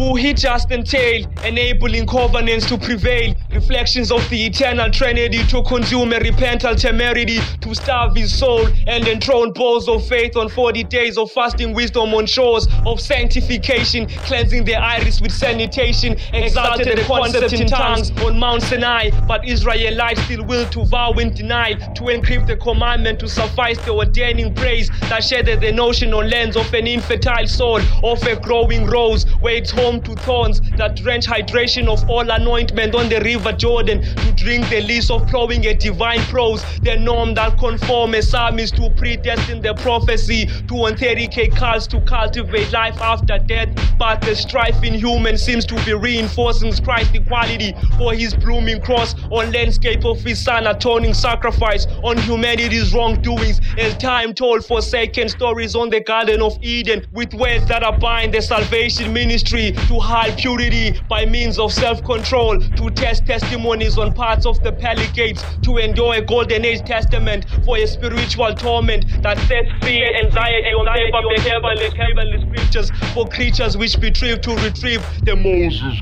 who 0.00 0.16
he 0.16 0.32
just 0.32 0.70
entailed, 0.70 1.28
enabling 1.44 2.06
covenants 2.06 2.64
to 2.64 2.78
prevail. 2.78 3.34
Reflections 3.52 4.10
of 4.10 4.26
the 4.30 4.46
eternal 4.46 4.90
trinity 4.90 5.44
to 5.48 5.62
consume 5.64 6.14
a 6.14 6.18
repentant 6.20 6.78
temerity, 6.78 7.38
to 7.60 7.74
starve 7.74 8.16
his 8.16 8.32
soul 8.32 8.66
and 8.86 9.06
enthrone 9.06 9.52
balls 9.52 9.88
of 9.88 10.02
faith 10.06 10.36
on 10.36 10.48
40 10.48 10.84
days 10.84 11.18
of 11.18 11.30
fasting 11.30 11.74
wisdom 11.74 12.14
on 12.14 12.24
shores 12.24 12.66
of 12.86 12.98
sanctification, 12.98 14.06
cleansing 14.24 14.64
the 14.64 14.74
iris 14.74 15.20
with 15.20 15.32
sanitation, 15.32 16.16
exalted 16.32 16.96
the 16.96 17.04
concept 17.04 17.52
in 17.52 17.66
tongues 17.66 18.10
on 18.22 18.38
Mount 18.38 18.62
Sinai. 18.62 19.10
But 19.28 19.44
Israelites 19.44 20.22
still 20.22 20.46
will 20.46 20.66
to 20.70 20.86
vow 20.86 21.12
and 21.12 21.34
deny, 21.34 21.74
to 21.74 22.04
encrypt 22.04 22.46
the 22.46 22.56
commandment 22.56 23.20
to 23.20 23.28
suffice 23.28 23.78
the 23.80 23.92
ordaining 23.92 24.54
praise 24.54 24.88
that 25.10 25.22
shedded 25.24 25.60
the 25.60 25.72
notion 25.72 26.14
on 26.14 26.30
lands 26.30 26.56
of 26.56 26.72
an 26.72 26.86
infertile 26.86 27.46
soul, 27.46 27.80
of 28.02 28.22
a 28.22 28.40
growing 28.40 28.86
rose, 28.86 29.24
where 29.40 29.56
it's 29.56 29.70
to 29.98 30.14
thorns 30.22 30.60
that 30.76 30.94
drench 30.94 31.26
hydration 31.26 31.88
of 31.88 32.08
all 32.08 32.30
anointment 32.30 32.94
on 32.94 33.08
the 33.08 33.20
river 33.20 33.52
Jordan, 33.52 34.02
to 34.02 34.32
drink 34.34 34.68
the 34.68 34.80
lease 34.82 35.10
of 35.10 35.26
plowing 35.26 35.66
a 35.66 35.74
divine 35.74 36.20
prose, 36.30 36.62
the 36.82 36.96
norm 36.96 37.34
that 37.34 37.58
conform 37.58 38.14
a 38.14 38.22
psalmist 38.22 38.76
to 38.76 38.90
predestine 38.90 39.62
the 39.62 39.74
prophecy, 39.74 40.46
to 40.68 40.74
on 40.74 40.94
30k 40.94 41.56
calls 41.56 41.86
to 41.88 42.00
cultivate 42.02 42.70
life 42.72 43.00
after 43.00 43.38
death. 43.38 43.68
But 43.98 44.20
the 44.20 44.36
strife 44.36 44.82
in 44.84 44.94
human 44.94 45.36
seems 45.36 45.64
to 45.66 45.74
be 45.84 45.94
reinforcing 45.94 46.72
Christ's 46.84 47.14
equality 47.14 47.74
for 47.96 48.14
his 48.14 48.34
blooming 48.34 48.80
cross 48.80 49.14
on 49.30 49.50
landscape 49.52 50.04
of 50.04 50.20
his 50.20 50.42
son 50.42 50.66
atoning 50.66 51.14
sacrifice 51.14 51.86
on 52.02 52.18
humanity's 52.18 52.94
wrongdoings 52.94 53.60
as 53.78 53.96
time 53.96 54.34
told 54.34 54.64
forsaken 54.64 55.28
stories 55.28 55.74
on 55.74 55.90
the 55.90 56.00
Garden 56.00 56.42
of 56.42 56.58
Eden 56.62 57.06
with 57.12 57.32
words 57.34 57.66
that 57.66 57.82
are 57.82 57.96
bind 57.98 58.34
the 58.34 58.42
salvation 58.42 59.12
ministry 59.12 59.72
to 59.88 59.98
hide 59.98 60.36
purity 60.38 61.00
by 61.08 61.24
means 61.24 61.58
of 61.58 61.72
self-control 61.72 62.60
to 62.60 62.90
test 62.90 63.26
testimonies 63.26 63.98
on 63.98 64.12
parts 64.12 64.46
of 64.46 64.62
the 64.62 64.72
gates 65.14 65.44
to 65.62 65.78
endure 65.78 66.14
a 66.14 66.22
golden 66.22 66.64
age 66.64 66.80
testament 66.84 67.46
for 67.64 67.76
a 67.78 67.86
spiritual 67.86 68.54
torment 68.54 69.04
that 69.22 69.38
sets 69.48 69.68
free 69.80 70.02
anxiety 70.24 70.70
on 70.70 70.86
paper 70.94 72.59
scriptures 72.70 72.90
for 73.14 73.28
creatures 73.28 73.76
which 73.76 73.96
retrieve 73.96 74.40
to 74.42 74.54
retrieve 74.56 75.02
the 75.24 75.34
Moses 75.36 76.00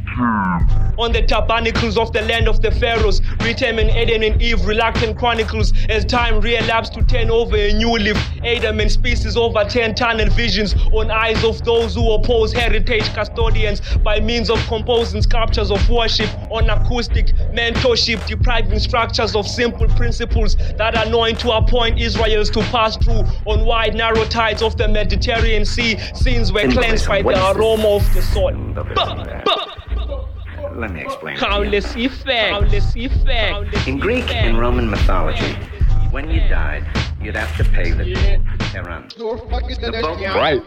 on 0.99 1.13
the 1.13 1.23
tabernacles 1.23 1.97
of 1.97 2.13
the 2.13 2.23
land 2.23 2.49
of 2.49 2.61
the 2.61 2.71
pharaohs 2.71 3.21
written 3.41 3.79
in 3.79 3.89
Adam 3.91 4.23
and 4.23 4.43
Eve 4.43 4.65
reluctant 4.67 5.17
chronicles 5.17 5.73
as 5.89 6.05
time 6.05 6.41
relapsed 6.41 6.93
to 6.95 7.03
turn 7.05 7.31
over 7.31 7.57
a 7.57 7.73
new 7.73 7.93
leaf 7.93 8.17
Adam 8.45 8.81
and 8.81 8.91
species 8.91 9.37
over 9.37 9.65
10 9.65 9.95
tunnel 9.95 10.29
visions 10.31 10.75
on 10.93 11.11
eyes 11.11 11.43
of 11.45 11.65
those 11.65 11.95
who 11.95 12.13
oppose 12.13 12.53
heritage 12.53 13.05
custodians 13.15 13.81
by 13.99 14.19
means 14.21 14.51
of 14.51 14.59
composing 14.67 15.23
sculptures 15.23 15.71
of 15.71 15.89
worship 15.89 16.29
on 16.51 16.69
acoustic 16.69 17.29
mentorship 17.53 18.25
depriving 18.27 18.79
structures 18.79 19.37
of 19.37 19.47
simple 19.47 19.87
principles 19.89 20.57
that 20.77 20.97
are 20.97 21.07
known 21.07 21.35
to 21.37 21.53
appoint 21.53 21.99
Israels 21.99 22.51
to 22.51 22.61
pass 22.65 22.97
through 22.97 23.23
on 23.47 23.65
wide 23.65 23.95
narrow 23.95 24.25
tides 24.25 24.63
of 24.63 24.77
the 24.77 24.89
Mediterranean 24.89 25.65
Sea 25.65 25.97
scenes 26.15 26.53
were 26.67 26.73
cleansed 26.73 27.07
by 27.07 27.23
the 27.23 27.53
aroma 27.53 27.89
of 27.89 28.15
the 28.15 28.23
soil. 28.23 28.55
Let 30.75 30.93
me 30.93 31.03
explain. 31.03 31.37
Countless 31.37 31.97
effect. 31.97 32.51
Countless 32.51 32.97
effect. 32.97 33.89
In 33.89 33.99
Greek 33.99 34.35
and 34.35 34.59
Roman 34.59 34.89
mythology, 34.89 35.55
when 36.11 36.31
you 36.31 36.41
died, 36.49 36.85
you'd 37.21 37.37
have 37.37 37.57
to 37.57 37.65
pay 37.65 37.91
the 37.91 38.05
Tehran. 38.73 39.09
Right. 40.35 40.63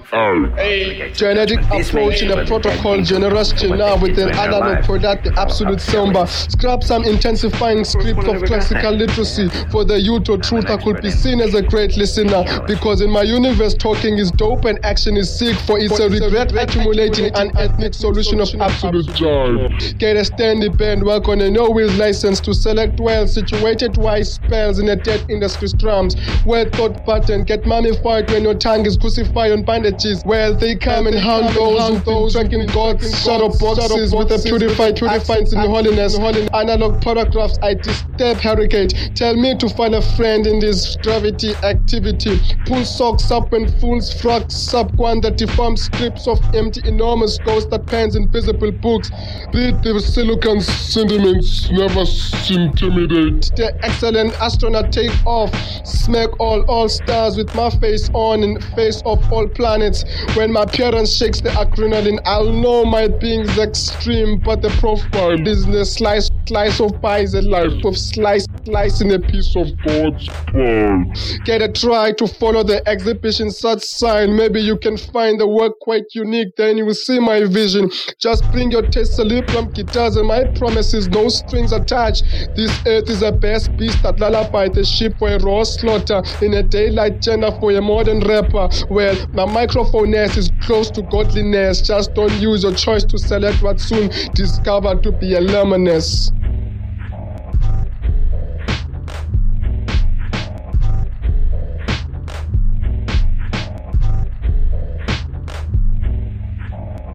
A 0.58 1.12
genetic 1.14 1.60
approach 1.72 2.22
in 2.22 2.32
a 2.32 2.46
protocol 2.46 3.02
generous 3.02 3.52
now 3.64 3.98
with 3.98 4.18
an 4.18 4.32
analog 4.32 4.84
product, 4.84 5.26
the 5.26 5.40
absolute 5.40 5.82
samba. 5.82 6.28
Scrap 6.28 6.84
some 6.84 7.04
intensifying 7.04 7.84
script 7.84 8.24
of 8.26 8.44
classical 8.44 8.92
literacy 8.92 9.50
for 9.72 9.86
the 9.86 10.00
youth 10.00 10.30
or 10.30 10.38
truth 10.38 10.66
I 10.70 10.78
could 10.78 11.02
be 11.02 11.12
seen 11.12 11.42
as 11.42 11.54
a 11.54 11.62
great 11.62 11.98
listener. 11.98 12.44
Because 12.68 13.02
in 13.02 13.10
my 13.10 13.24
universe, 13.24 13.74
talking 13.74 14.18
is 14.18 14.32
dope 14.32 14.66
and 14.66 14.84
action 14.86 15.18
is 15.18 15.30
sick, 15.38 15.56
for 15.58 15.80
it's 15.80 16.00
a 16.00 16.10
regret 16.10 16.52
accumulating 16.56 17.34
an 17.36 17.56
ethnic 17.58 17.94
solution 17.94 18.40
of 18.42 18.50
absolute 18.60 19.08
joy. 19.14 19.70
Get 19.98 20.18
a 20.18 20.22
standy 20.22 20.76
band, 20.76 21.04
work 21.04 21.28
on 21.28 21.42
a 21.42 21.50
no 21.50 21.70
wheels 21.70 21.96
license 21.98 22.40
to 22.42 22.54
select 22.54 23.00
well 23.00 23.28
situated 23.28 23.98
wise 23.98 24.34
spells 24.34 24.80
in 24.80 24.90
a 24.90 24.96
dead 24.96 25.26
industry 25.30 25.68
strums. 25.68 26.16
Well 26.46 26.66
thought 26.70 27.06
pattern, 27.06 27.44
get 27.44 27.66
mummified 27.92 28.30
when 28.32 28.44
your 28.44 28.54
tongue 28.54 28.86
is 28.86 28.98
crucified 28.98 29.52
on 29.52 29.64
bandages. 29.64 30.24
Well, 30.26 30.56
they 30.56 30.76
come 30.76 31.08
and 31.08 31.18
hunt 31.18 31.56
those 31.56 31.88
who've 31.88 32.32
tracking 32.32 32.66
God's 32.68 33.24
shadow 33.24 33.50
boxes 33.50 34.14
with 34.14 34.32
a 34.32 34.42
purified, 34.44 34.96
purified 34.96 35.52
in 35.52 35.60
holiness. 35.60 36.18
Analog 36.54 37.02
paragraphs, 37.02 37.58
I 37.62 37.76
disturb 37.76 38.38
hurricane. 38.38 38.90
Tell 39.16 39.36
me 39.36 39.58
to 39.58 39.70
find 39.70 39.96
a 39.96 40.02
friend 40.16 40.48
in 40.48 40.60
this 40.60 40.96
gravity 40.98 41.54
activity. 41.64 42.40
Pull 42.66 42.86
socks 42.86 43.32
up 43.32 43.52
when 43.52 43.68
fools 43.80 44.14
frogs 44.22 44.72
that 44.72 44.96
quantity 44.96 45.46
scripts 45.76 46.28
of 46.28 46.40
empty 46.56 46.82
enormous 46.88 47.38
ghosts 47.40 47.70
that 47.72 47.86
pens 47.88 48.16
invisible 48.16 48.72
books. 48.72 49.10
Beat 49.52 49.82
the 49.84 50.00
silicon 50.00 50.62
sentiments 50.62 51.70
never 51.72 52.06
intimidate. 52.50 53.52
The 53.56 53.74
excellent 53.84 54.34
astronaut 54.42 54.92
take 54.92 55.12
off. 55.26 55.54
Smack 55.86 56.40
all 56.40 56.62
all 56.64 56.90
stars 56.90 57.38
with 57.38 57.54
my 57.56 57.70
face 57.82 58.10
on 58.14 58.44
in 58.44 58.62
face 58.76 59.02
of 59.06 59.20
all 59.34 59.48
planets. 59.50 60.06
When 60.36 60.54
my 60.54 60.66
parents 60.66 61.18
shakes 61.18 61.42
the 61.42 61.50
adrenaline, 61.50 62.20
I'll 62.26 62.54
know 62.54 62.86
my 62.86 63.08
being's 63.08 63.58
extreme, 63.58 64.40
but 64.40 64.62
the 64.62 64.70
profile 64.80 65.38
business 65.44 65.96
slice 65.96 66.30
slice 66.48 66.80
of 66.80 67.02
pie 67.02 67.20
is 67.20 67.34
a 67.34 67.42
life 67.42 67.84
of 67.86 67.98
slice 67.98 68.46
slicing 68.66 69.12
a 69.14 69.20
piece 69.20 69.56
of 69.56 69.68
God's 69.86 70.28
pie. 70.28 71.04
Get 71.46 71.62
a 71.62 71.72
try 71.72 72.12
to 72.14 72.28
follow 72.28 72.64
the 72.64 72.88
exhibition 72.88 73.52
such 73.52 73.82
sign. 73.84 74.36
Maybe 74.36 74.62
you 74.62 74.78
can 74.78 74.98
find 74.98 75.40
the 75.40 75.48
work 75.48 75.80
quite 75.80 76.06
unique. 76.14 76.56
Then 76.58 76.78
you 76.78 76.86
will 76.86 76.94
see 76.94 77.20
my 77.20 77.46
vision. 77.46 77.90
Just 78.20 78.50
bring 78.52 78.72
your 78.72 78.84
tessalibram 78.84 79.74
guitars 79.74 80.16
and 80.18 80.28
my 80.28 80.46
promises, 80.56 81.08
no 81.08 81.30
strings 81.30 81.72
attached. 81.72 82.24
This 82.56 82.72
earth 82.86 83.10
is 83.10 83.22
a 83.22 83.32
best 83.32 83.76
beast 83.78 84.04
that 84.04 84.20
lullaby 84.20 84.70
the 84.70 84.84
sheep 84.84 85.18
for 85.18 85.30
a 85.30 85.40
raw 85.40 85.64
slaughter 85.64 86.22
in 86.42 86.54
a 86.54 86.64
daylight 86.64 87.22
gender 87.22 87.52
for 87.60 87.72
a 87.72 87.82
modern 87.82 88.20
rapper. 88.22 88.70
Well, 88.90 89.16
my 89.34 89.46
microphone 89.46 90.14
is 90.14 90.52
close 90.62 90.90
to 90.92 91.02
godliness. 91.04 91.82
Just 91.82 92.14
don't 92.14 92.34
use 92.40 92.64
your 92.64 92.74
choice 92.74 93.04
to 93.06 93.18
select 93.18 93.62
what 93.62 93.80
soon 93.80 94.10
discovered 94.34 95.04
to 95.04 95.12
be 95.12 95.36
a 95.36 95.42
luminous. 95.42 96.32